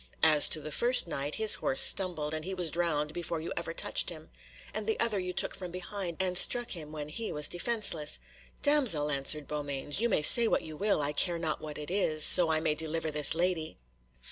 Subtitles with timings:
[0.23, 3.71] As to the first Knight, his horse stumbled, and he was drowned before you ever
[3.71, 4.31] touched him.
[4.73, 8.17] And the other you took from behind, and struck him when he was defenceless."
[8.63, 12.23] "Damsel!" answered Beaumains, "you may say what you will, I care not what it is,
[12.25, 13.77] so I may deliver this lady."